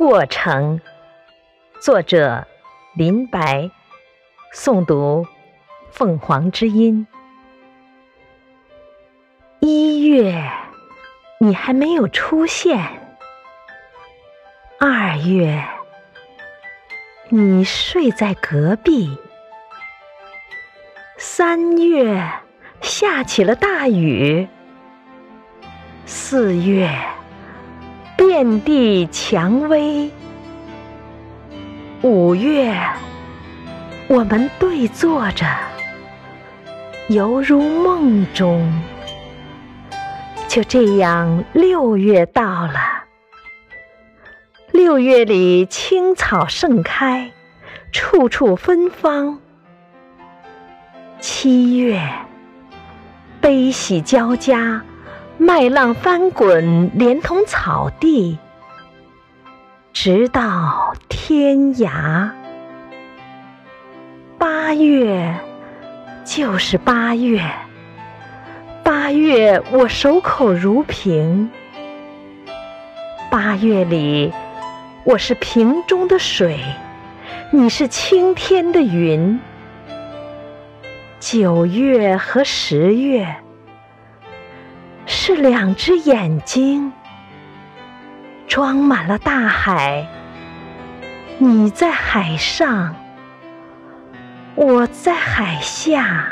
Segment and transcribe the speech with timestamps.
[0.00, 0.80] 过程，
[1.78, 2.46] 作者
[2.94, 3.70] 林白，
[4.54, 5.26] 诵读
[5.90, 7.06] 凤凰之音。
[9.60, 10.50] 一月，
[11.38, 12.78] 你还没有出现；
[14.78, 15.62] 二月，
[17.28, 19.18] 你睡在隔壁；
[21.18, 22.26] 三月，
[22.80, 24.48] 下起了大雨；
[26.06, 26.88] 四月。
[28.42, 30.10] 遍地蔷薇，
[32.00, 32.74] 五月，
[34.08, 35.46] 我们对坐着，
[37.08, 38.66] 犹如梦中。
[40.48, 43.04] 就这样，六月到了。
[44.72, 47.30] 六月里，青草盛开，
[47.92, 49.38] 处处芬芳。
[51.20, 52.00] 七月，
[53.38, 54.82] 悲喜交加。
[55.42, 58.38] 麦浪翻滚，连同草地，
[59.90, 62.30] 直到天涯。
[64.36, 65.34] 八月
[66.26, 67.40] 就是八月，
[68.84, 71.50] 八月我守口如瓶。
[73.30, 74.30] 八月里，
[75.04, 76.60] 我是瓶中的水，
[77.50, 79.40] 你是青天的云。
[81.18, 83.36] 九月和十月。
[85.22, 86.90] 是两只眼睛，
[88.46, 90.06] 装满了大海。
[91.36, 92.96] 你在海上，
[94.54, 96.26] 我在海下。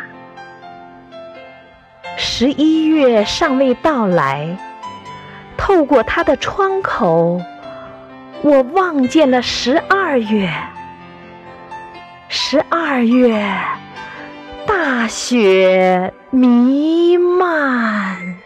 [2.17, 4.57] 十一月尚未到来，
[5.59, 7.43] 透过它的窗口，
[8.41, 10.51] 我望见了十二月。
[12.31, 13.55] 十二月，
[14.67, 18.38] 大雪弥漫。